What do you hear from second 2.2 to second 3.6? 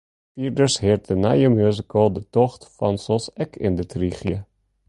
Tocht’ fansels ek